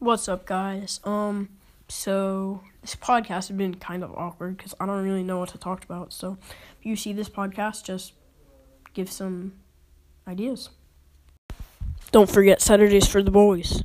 What's 0.00 0.28
up, 0.28 0.46
guys? 0.46 1.00
Um, 1.02 1.48
so 1.88 2.62
this 2.82 2.94
podcast 2.94 3.28
has 3.28 3.50
been 3.50 3.74
kind 3.74 4.04
of 4.04 4.14
awkward 4.14 4.56
because 4.56 4.72
I 4.78 4.86
don't 4.86 5.02
really 5.02 5.24
know 5.24 5.40
what 5.40 5.48
to 5.48 5.58
talk 5.58 5.84
about. 5.84 6.12
So 6.12 6.38
if 6.78 6.86
you 6.86 6.94
see 6.94 7.12
this 7.12 7.28
podcast, 7.28 7.82
just 7.82 8.12
give 8.94 9.10
some 9.10 9.54
ideas. 10.28 10.70
Don't 12.12 12.30
forget 12.30 12.62
Saturdays 12.62 13.08
for 13.08 13.24
the 13.24 13.32
boys. 13.32 13.82